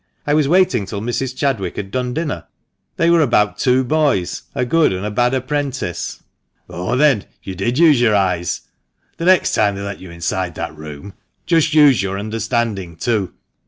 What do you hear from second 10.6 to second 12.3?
room, just use your